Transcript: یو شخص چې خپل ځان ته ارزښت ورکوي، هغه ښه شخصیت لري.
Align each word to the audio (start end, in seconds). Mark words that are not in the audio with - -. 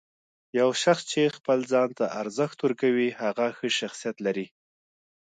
یو 0.59 0.69
شخص 0.83 1.03
چې 1.11 1.33
خپل 1.37 1.59
ځان 1.71 1.89
ته 1.97 2.05
ارزښت 2.21 2.57
ورکوي، 2.61 3.09
هغه 3.21 3.45
ښه 3.57 3.67
شخصیت 3.79 4.17
لري. 4.25 4.47